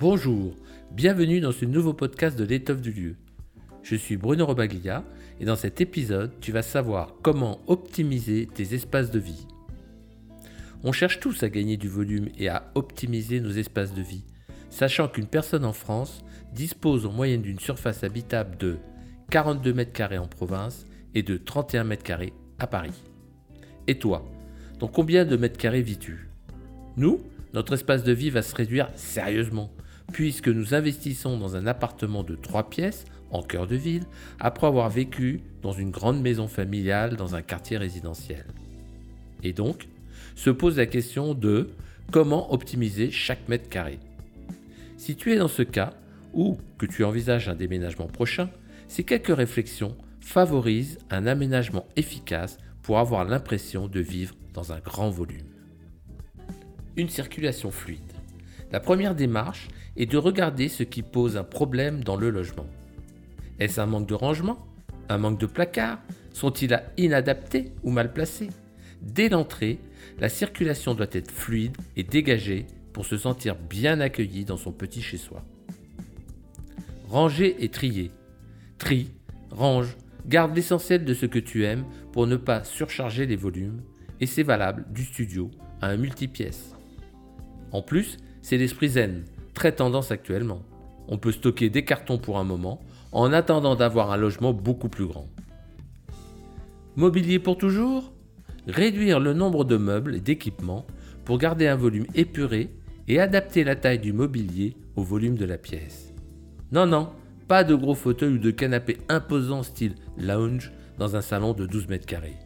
Bonjour, 0.00 0.54
bienvenue 0.92 1.40
dans 1.40 1.52
ce 1.52 1.66
nouveau 1.66 1.92
podcast 1.92 2.34
de 2.38 2.44
l'étoffe 2.44 2.80
du 2.80 2.90
lieu. 2.90 3.16
Je 3.82 3.96
suis 3.96 4.16
Bruno 4.16 4.46
Robaglia 4.46 5.04
et 5.40 5.44
dans 5.44 5.56
cet 5.56 5.82
épisode, 5.82 6.32
tu 6.40 6.52
vas 6.52 6.62
savoir 6.62 7.16
comment 7.20 7.60
optimiser 7.66 8.46
tes 8.46 8.74
espaces 8.74 9.10
de 9.10 9.18
vie. 9.18 9.46
On 10.84 10.92
cherche 10.92 11.20
tous 11.20 11.42
à 11.42 11.50
gagner 11.50 11.76
du 11.76 11.90
volume 11.90 12.30
et 12.38 12.48
à 12.48 12.72
optimiser 12.74 13.40
nos 13.40 13.50
espaces 13.50 13.92
de 13.92 14.00
vie, 14.00 14.24
sachant 14.70 15.06
qu'une 15.06 15.26
personne 15.26 15.66
en 15.66 15.74
France 15.74 16.24
dispose 16.54 17.04
en 17.04 17.12
moyenne 17.12 17.42
d'une 17.42 17.60
surface 17.60 18.02
habitable 18.02 18.56
de 18.56 18.78
42 19.28 19.74
mètres 19.74 19.92
carrés 19.92 20.16
en 20.16 20.28
province 20.28 20.86
et 21.14 21.22
de 21.22 21.36
31 21.36 21.84
mètres 21.84 22.04
carrés 22.04 22.32
à 22.58 22.66
Paris. 22.66 23.04
Et 23.86 23.98
toi, 23.98 24.24
dans 24.78 24.88
combien 24.88 25.26
de 25.26 25.36
mètres 25.36 25.58
carrés 25.58 25.82
vis-tu? 25.82 26.30
Nous, 26.96 27.20
notre 27.52 27.74
espace 27.74 28.02
de 28.02 28.12
vie 28.12 28.30
va 28.30 28.40
se 28.40 28.54
réduire 28.54 28.88
sérieusement 28.94 29.70
puisque 30.12 30.48
nous 30.48 30.74
investissons 30.74 31.38
dans 31.38 31.56
un 31.56 31.66
appartement 31.66 32.22
de 32.22 32.34
3 32.34 32.70
pièces 32.70 33.04
en 33.30 33.42
cœur 33.42 33.66
de 33.66 33.76
ville, 33.76 34.04
après 34.38 34.66
avoir 34.66 34.90
vécu 34.90 35.40
dans 35.62 35.72
une 35.72 35.90
grande 35.90 36.20
maison 36.20 36.48
familiale 36.48 37.16
dans 37.16 37.34
un 37.34 37.42
quartier 37.42 37.76
résidentiel. 37.76 38.44
Et 39.42 39.52
donc, 39.52 39.86
se 40.34 40.50
pose 40.50 40.76
la 40.76 40.86
question 40.86 41.34
de 41.34 41.70
comment 42.10 42.52
optimiser 42.52 43.10
chaque 43.10 43.48
mètre 43.48 43.68
carré. 43.68 43.98
Si 44.96 45.16
tu 45.16 45.32
es 45.32 45.36
dans 45.36 45.48
ce 45.48 45.62
cas, 45.62 45.94
ou 46.32 46.58
que 46.78 46.86
tu 46.86 47.04
envisages 47.04 47.48
un 47.48 47.54
déménagement 47.54 48.06
prochain, 48.06 48.50
ces 48.88 49.04
quelques 49.04 49.34
réflexions 49.34 49.96
favorisent 50.20 50.98
un 51.10 51.26
aménagement 51.26 51.86
efficace 51.96 52.58
pour 52.82 52.98
avoir 52.98 53.24
l'impression 53.24 53.88
de 53.88 54.00
vivre 54.00 54.34
dans 54.54 54.72
un 54.72 54.80
grand 54.80 55.10
volume. 55.10 55.46
Une 56.96 57.08
circulation 57.08 57.70
fluide. 57.70 58.09
La 58.72 58.80
première 58.80 59.14
démarche 59.14 59.68
et 59.96 60.06
de 60.06 60.16
regarder 60.16 60.68
ce 60.68 60.82
qui 60.82 61.02
pose 61.02 61.36
un 61.36 61.44
problème 61.44 62.04
dans 62.04 62.16
le 62.16 62.30
logement. 62.30 62.66
Est-ce 63.58 63.80
un 63.80 63.86
manque 63.86 64.08
de 64.08 64.14
rangement 64.14 64.66
Un 65.08 65.18
manque 65.18 65.40
de 65.40 65.46
placard 65.46 65.98
Sont-ils 66.32 66.80
inadaptés 66.96 67.72
ou 67.82 67.90
mal 67.90 68.12
placés 68.12 68.48
Dès 69.02 69.28
l'entrée, 69.28 69.78
la 70.18 70.28
circulation 70.28 70.94
doit 70.94 71.08
être 71.12 71.30
fluide 71.30 71.76
et 71.96 72.04
dégagée 72.04 72.66
pour 72.92 73.04
se 73.06 73.16
sentir 73.16 73.56
bien 73.56 74.00
accueilli 74.00 74.44
dans 74.44 74.56
son 74.56 74.72
petit 74.72 75.02
chez-soi. 75.02 75.42
Ranger 77.08 77.56
et 77.64 77.68
trier. 77.68 78.10
Trie, 78.78 79.10
range, 79.50 79.96
garde 80.26 80.54
l'essentiel 80.54 81.04
de 81.04 81.14
ce 81.14 81.26
que 81.26 81.38
tu 81.38 81.64
aimes 81.64 81.84
pour 82.12 82.26
ne 82.26 82.36
pas 82.36 82.62
surcharger 82.62 83.26
les 83.26 83.36
volumes, 83.36 83.82
et 84.20 84.26
c'est 84.26 84.42
valable 84.42 84.86
du 84.92 85.04
studio 85.04 85.50
à 85.80 85.88
un 85.88 85.96
multipièce. 85.96 86.74
En 87.72 87.82
plus, 87.82 88.18
c'est 88.42 88.56
l'esprit 88.56 88.88
zen, 88.88 89.24
très 89.54 89.72
tendance 89.72 90.10
actuellement. 90.10 90.62
On 91.08 91.18
peut 91.18 91.32
stocker 91.32 91.70
des 91.70 91.84
cartons 91.84 92.18
pour 92.18 92.38
un 92.38 92.44
moment 92.44 92.80
en 93.12 93.32
attendant 93.32 93.74
d'avoir 93.74 94.12
un 94.12 94.16
logement 94.16 94.52
beaucoup 94.52 94.88
plus 94.88 95.06
grand. 95.06 95.28
Mobilier 96.96 97.38
pour 97.38 97.58
toujours? 97.58 98.12
Réduire 98.66 99.20
le 99.20 99.32
nombre 99.32 99.64
de 99.64 99.76
meubles 99.76 100.14
et 100.14 100.20
d'équipements 100.20 100.86
pour 101.24 101.38
garder 101.38 101.66
un 101.66 101.76
volume 101.76 102.06
épuré 102.14 102.70
et 103.08 103.18
adapter 103.18 103.64
la 103.64 103.74
taille 103.74 103.98
du 103.98 104.12
mobilier 104.12 104.76
au 104.96 105.02
volume 105.02 105.36
de 105.36 105.44
la 105.44 105.58
pièce. 105.58 106.12
Non, 106.72 106.86
non, 106.86 107.08
pas 107.48 107.64
de 107.64 107.74
gros 107.74 107.94
fauteuils 107.94 108.34
ou 108.34 108.38
de 108.38 108.50
canapés 108.50 108.98
imposants 109.08 109.62
style 109.62 109.94
lounge 110.16 110.72
dans 110.98 111.16
un 111.16 111.20
salon 111.20 111.52
de 111.52 111.66
12 111.66 111.88
mètres 111.88 112.06
carrés. 112.06 112.36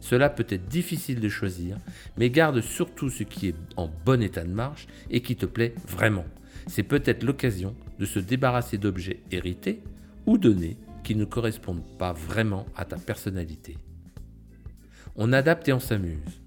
Cela 0.00 0.30
peut 0.30 0.46
être 0.48 0.68
difficile 0.68 1.20
de 1.20 1.28
choisir, 1.28 1.76
mais 2.16 2.30
garde 2.30 2.60
surtout 2.60 3.10
ce 3.10 3.24
qui 3.24 3.48
est 3.48 3.54
en 3.76 3.90
bon 4.04 4.22
état 4.22 4.44
de 4.44 4.52
marche 4.52 4.86
et 5.10 5.20
qui 5.20 5.36
te 5.36 5.46
plaît 5.46 5.74
vraiment. 5.86 6.24
C'est 6.66 6.82
peut-être 6.82 7.22
l'occasion 7.22 7.74
de 7.98 8.04
se 8.06 8.18
débarrasser 8.18 8.78
d'objets 8.78 9.20
hérités 9.30 9.82
ou 10.26 10.38
donnés 10.38 10.76
qui 11.02 11.14
ne 11.14 11.24
correspondent 11.24 11.84
pas 11.98 12.12
vraiment 12.12 12.66
à 12.76 12.84
ta 12.84 12.96
personnalité. 12.96 13.76
On 15.16 15.32
adapte 15.32 15.68
et 15.68 15.72
on 15.72 15.80
s'amuse. 15.80 16.40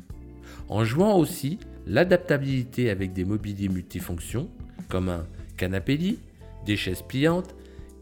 En 0.70 0.86
jouant 0.86 1.18
aussi 1.18 1.60
l'adaptabilité 1.88 2.90
avec 2.90 3.12
des 3.14 3.26
mobiliers 3.26 3.70
multifonctions, 3.70 4.50
comme 4.88 5.10
un 5.10 5.26
canapé 5.58 5.98
lit, 5.98 6.20
des 6.66 6.78
chaises 6.78 7.02
pliantes, 7.02 7.56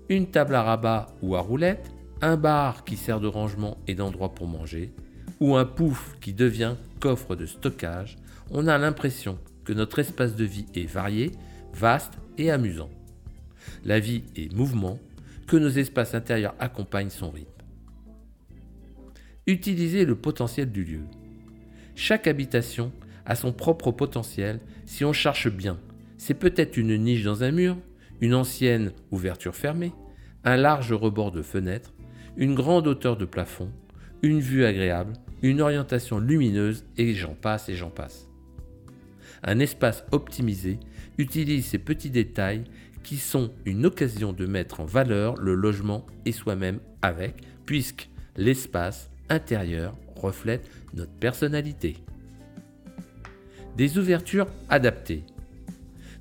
une 0.10 0.28
table 0.28 0.56
à 0.56 0.64
rabat 0.64 1.08
ou 1.22 1.36
à 1.36 1.40
roulettes, 1.40 1.92
un 2.22 2.36
bar 2.36 2.84
qui 2.84 2.98
sert 2.98 3.20
de 3.20 3.28
rangement 3.28 3.78
et 3.88 3.96
d'endroit 3.96 4.34
pour 4.34 4.48
manger, 4.48 4.92
ou 5.40 5.56
un 5.56 5.66
pouf 5.66 6.18
qui 6.20 6.34
devient 6.34 6.76
coffre 7.00 7.36
de 7.36 7.46
stockage, 7.46 8.18
on 8.52 8.68
a 8.68 8.78
l'impression 8.78 9.38
que 9.64 9.74
notre 9.74 10.00
espace 10.00 10.36
de 10.36 10.46
vie 10.46 10.66
est 10.76 10.90
varié, 10.90 11.32
vaste 11.74 12.14
et 12.38 12.52
amusant. 12.52 12.90
La 13.86 14.00
vie 14.00 14.24
est 14.36 14.54
mouvement, 14.54 15.00
que 15.48 15.58
nos 15.58 15.70
espaces 15.70 16.14
intérieurs 16.14 16.56
accompagnent 16.60 17.10
son 17.10 17.32
rythme. 17.32 17.50
Utilisez 19.48 20.06
le 20.06 20.16
potentiel 20.16 20.72
du 20.72 20.84
lieu. 20.84 21.02
Chaque 21.96 22.28
habitation 22.28 22.92
a 23.26 23.36
son 23.36 23.52
propre 23.52 23.92
potentiel 23.92 24.60
si 24.86 25.04
on 25.06 25.14
cherche 25.14 25.50
bien. 25.50 25.80
C'est 26.18 26.36
peut-être 26.36 26.78
une 26.78 26.96
niche 26.98 27.24
dans 27.24 27.44
un 27.44 27.52
mur, 27.52 27.78
une 28.22 28.36
ancienne 28.36 28.92
ouverture 29.10 29.56
fermée, 29.56 29.92
un 30.44 30.56
large 30.56 30.94
rebord 30.94 31.32
de 31.32 31.42
fenêtre, 31.42 31.94
une 32.38 32.54
grande 32.54 32.88
hauteur 32.88 33.18
de 33.18 33.26
plafond, 33.26 33.72
une 34.22 34.40
vue 34.40 34.66
agréable, 34.66 35.14
une 35.42 35.62
orientation 35.62 36.20
lumineuse 36.20 36.86
et 36.98 37.14
j'en 37.14 37.34
passe 37.34 37.70
et 37.70 37.76
j'en 37.76 37.90
passe. 37.90 38.28
Un 39.44 39.60
espace 39.60 40.04
optimisé 40.12 40.80
utilise 41.18 41.66
ces 41.66 41.78
petits 41.78 42.10
détails 42.10 42.64
qui 43.04 43.18
sont 43.18 43.52
une 43.66 43.86
occasion 43.86 44.34
de 44.34 44.46
mettre 44.46 44.82
en 44.82 44.86
valeur 44.86 45.36
le 45.36 45.56
logement 45.56 46.06
et 46.26 46.32
soi-même 46.32 46.80
avec, 47.02 47.36
puisque 47.66 48.10
l'espace 48.36 49.10
intérieur 49.30 49.96
reflète 50.16 50.70
notre 50.94 51.14
personnalité. 51.14 51.98
Des 53.78 53.98
ouvertures 53.98 54.48
adaptées. 54.70 55.24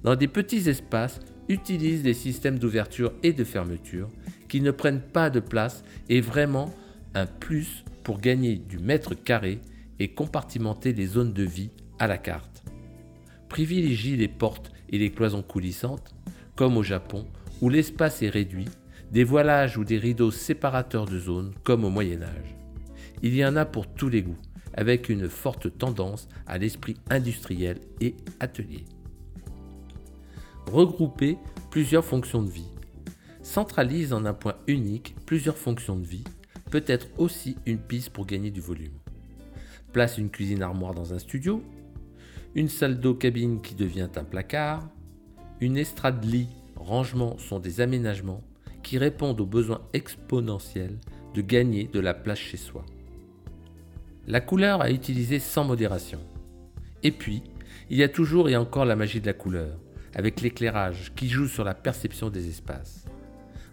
Dans 0.05 0.15
des 0.15 0.29
petits 0.29 0.69
espaces, 0.69 1.21
utilise 1.49 2.03
des 2.03 2.15
systèmes 2.15 2.59
d'ouverture 2.59 3.13
et 3.23 3.33
de 3.33 3.43
fermeture 3.43 4.09
qui 4.49 4.61
ne 4.61 4.71
prennent 4.71 5.01
pas 5.01 5.31
de 5.31 5.41
place 5.41 5.83
et 6.09 6.21
vraiment 6.21 6.73
un 7.15 7.27
plus 7.27 7.85
pour 8.09 8.21
gagner 8.21 8.57
du 8.57 8.79
mètre 8.79 9.13
carré 9.13 9.61
et 9.99 10.09
compartimenter 10.09 10.95
les 10.95 11.05
zones 11.05 11.35
de 11.35 11.43
vie 11.43 11.69
à 11.99 12.07
la 12.07 12.17
carte. 12.17 12.65
Privilégie 13.51 14.17
les 14.17 14.29
portes 14.29 14.73
et 14.89 14.97
les 14.97 15.13
cloisons 15.13 15.43
coulissantes, 15.43 16.15
comme 16.57 16.79
au 16.79 16.83
Japon, 16.83 17.27
où 17.61 17.69
l'espace 17.69 18.23
est 18.23 18.31
réduit, 18.31 18.71
des 19.13 19.25
voilages 19.25 19.77
ou 19.77 19.85
des 19.85 19.99
rideaux 19.99 20.31
séparateurs 20.31 21.05
de 21.05 21.19
zones, 21.19 21.53
comme 21.65 21.85
au 21.85 21.91
Moyen 21.91 22.23
Âge. 22.23 22.57
Il 23.23 23.35
y 23.35 23.45
en 23.45 23.57
a 23.57 23.67
pour 23.67 23.87
tous 23.87 24.09
les 24.09 24.23
goûts, 24.23 24.41
avec 24.73 25.11
une 25.11 25.29
forte 25.29 25.77
tendance 25.77 26.29
à 26.47 26.57
l'esprit 26.57 26.97
industriel 27.11 27.79
et 28.01 28.15
atelier. 28.41 28.87
Regrouper 30.73 31.37
plusieurs 31.71 32.07
fonctions 32.07 32.43
de 32.43 32.51
vie. 32.51 32.73
Centralise 33.43 34.15
en 34.15 34.25
un 34.25 34.33
point 34.33 34.57
unique 34.67 35.15
plusieurs 35.27 35.59
fonctions 35.59 35.97
de 35.97 36.07
vie 36.07 36.25
peut 36.71 36.85
être 36.87 37.09
aussi 37.19 37.57
une 37.67 37.79
piste 37.79 38.11
pour 38.11 38.27
gagner 38.27 38.51
du 38.51 38.61
volume. 38.61 38.99
Place 39.93 40.19
une 40.19 40.31
cuisine 40.31 40.63
armoire 40.63 40.95
dans 40.95 41.15
un 41.15 41.19
studio, 41.19 41.63
une 42.55 42.69
salle 42.69 43.01
d'eau 43.01 43.15
cabine 43.15 43.61
qui 43.61 43.75
devient 43.75 44.09
un 44.17 44.25
placard, 44.25 44.89
une 45.61 45.77
estrade 45.77 46.25
lit, 46.25 46.49
rangement 46.77 47.39
sont 47.39 47.59
des 47.59 47.81
aménagements 47.81 48.43
qui 48.83 48.99
répondent 48.99 49.41
aux 49.41 49.47
besoins 49.47 49.83
exponentiels 49.93 50.99
de 51.35 51.43
gagner 51.43 51.89
de 51.93 52.01
la 52.01 52.15
place 52.15 52.39
chez 52.39 52.57
soi. 52.57 52.85
La 54.27 54.41
couleur 54.41 54.83
à 54.83 54.91
utiliser 54.91 55.39
sans 55.39 55.65
modération. 55.65 56.21
Et 57.03 57.13
puis, 57.13 57.43
il 57.91 57.97
y 57.97 58.03
a 58.03 58.09
toujours 58.09 58.49
et 58.49 58.57
encore 58.57 58.85
la 58.85 58.97
magie 58.97 59.21
de 59.21 59.27
la 59.27 59.33
couleur, 59.33 59.79
avec 60.15 60.41
l'éclairage 60.41 61.13
qui 61.17 61.29
joue 61.29 61.47
sur 61.47 61.65
la 61.65 61.75
perception 61.75 62.29
des 62.29 62.49
espaces. 62.49 63.05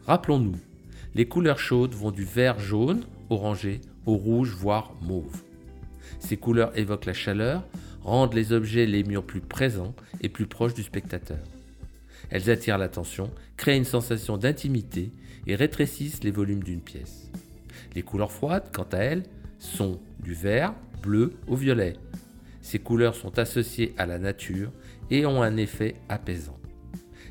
Rappelons-nous, 0.06 0.56
les 1.16 1.26
couleurs 1.26 1.60
chaudes 1.60 1.94
vont 1.94 2.12
du 2.12 2.26
vert 2.26 2.60
jaune, 2.60 3.06
orangé, 3.30 3.80
au 4.06 4.18
rouge, 4.18 4.50
voire 4.50 4.94
mauve. 5.02 5.44
Ces 6.20 6.36
couleurs 6.36 6.78
évoquent 6.78 7.06
la 7.06 7.14
chaleur, 7.14 7.64
rendent 8.04 8.34
les 8.34 8.52
objets 8.52 8.86
les 8.86 9.04
murs 9.04 9.26
plus 9.26 9.40
présents 9.40 9.96
et 10.22 10.28
plus 10.28 10.46
proches 10.46 10.74
du 10.74 10.84
spectateur. 10.84 11.40
Elles 12.30 12.50
attirent 12.50 12.78
l'attention, 12.78 13.32
créent 13.56 13.78
une 13.78 13.86
sensation 13.86 14.38
d'intimité 14.38 15.12
et 15.48 15.56
rétrécissent 15.56 16.24
les 16.24 16.32
volumes 16.32 16.64
d'une 16.64 16.82
pièce. 16.82 17.32
Les 17.96 18.02
couleurs 18.04 18.32
froides, 18.32 18.70
quant 18.74 18.88
à 18.92 18.98
elles, 18.98 19.24
sont 19.58 20.00
du 20.20 20.34
vert, 20.34 20.74
bleu 21.02 21.34
au 21.48 21.56
violet. 21.56 21.94
Ces 22.62 22.80
couleurs 22.80 23.16
sont 23.16 23.40
associées 23.40 23.94
à 23.98 24.06
la 24.06 24.20
nature 24.20 24.72
et 25.10 25.26
ont 25.26 25.42
un 25.42 25.56
effet 25.56 25.96
apaisant. 26.10 26.60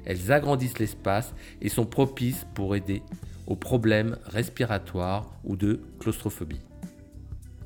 Elles 0.07 0.33
agrandissent 0.33 0.79
l'espace 0.79 1.35
et 1.61 1.69
sont 1.69 1.87
propices 1.87 2.47
pour 2.55 2.77
aider 2.77 3.03
aux 3.47 3.57
problèmes 3.57 4.17
respiratoires 4.25 5.39
ou 5.45 5.57
de 5.57 5.81
claustrophobie. 5.99 6.61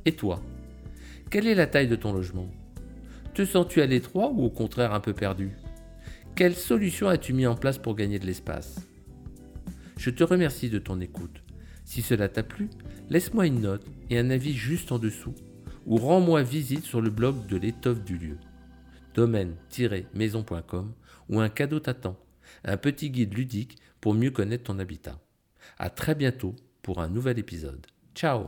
Et 0.04 0.12
toi 0.12 0.42
Quelle 1.30 1.46
est 1.46 1.54
la 1.54 1.66
taille 1.66 1.88
de 1.88 1.96
ton 1.96 2.12
logement? 2.12 2.48
Te 3.34 3.44
sens-tu 3.44 3.80
à 3.80 3.86
l'étroit 3.86 4.30
ou 4.30 4.44
au 4.44 4.50
contraire 4.50 4.92
un 4.94 5.00
peu 5.00 5.12
perdu? 5.12 5.50
Quelle 6.34 6.54
solution 6.54 7.08
as-tu 7.08 7.32
mis 7.32 7.46
en 7.46 7.54
place 7.54 7.78
pour 7.78 7.94
gagner 7.94 8.18
de 8.18 8.26
l'espace? 8.26 8.86
Je 9.96 10.10
te 10.10 10.24
remercie 10.24 10.70
de 10.70 10.78
ton 10.78 11.00
écoute. 11.00 11.42
Si 11.84 12.02
cela 12.02 12.28
t'a 12.28 12.42
plu, 12.42 12.70
laisse-moi 13.10 13.46
une 13.46 13.60
note 13.60 13.86
et 14.10 14.18
un 14.18 14.30
avis 14.30 14.54
juste 14.54 14.92
en 14.92 14.98
dessous 14.98 15.34
ou 15.86 15.96
rends-moi 15.96 16.42
visite 16.42 16.84
sur 16.84 17.00
le 17.00 17.10
blog 17.10 17.46
de 17.46 17.56
l'étoffe 17.56 18.04
du 18.04 18.18
lieu 18.18 18.36
domaine-maison.com 19.18 20.92
où 21.28 21.40
un 21.40 21.48
cadeau 21.48 21.80
t'attend, 21.80 22.16
un 22.64 22.76
petit 22.76 23.10
guide 23.10 23.34
ludique 23.34 23.76
pour 24.00 24.14
mieux 24.14 24.30
connaître 24.30 24.64
ton 24.64 24.78
habitat. 24.78 25.18
À 25.78 25.90
très 25.90 26.14
bientôt 26.14 26.54
pour 26.82 27.00
un 27.00 27.08
nouvel 27.08 27.38
épisode. 27.38 27.86
Ciao 28.14 28.46